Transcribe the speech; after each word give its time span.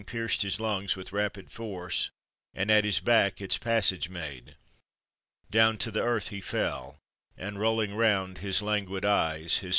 pierced 0.05 0.41
hi. 0.41 0.49
lung. 0.57 0.87
With 0.97 1.13
rapid 1.13 1.51
force, 1.51 2.09
and 2.55 2.71
at 2.71 2.85
his 2.85 2.99
back 2.99 3.39
Its 3.39 3.59
passage 3.59 4.09
made. 4.09 4.55
Down 5.51 5.77
to 5.77 5.91
the 5.91 6.01
earth 6.01 6.29
he 6.29 6.41
fell 6.41 6.97
And 7.37 7.59
rolling 7.59 7.93
round 7.93 8.39
his 8.39 8.63
languid 8.63 9.05
eyes, 9.05 9.59
hi.. 9.59 9.69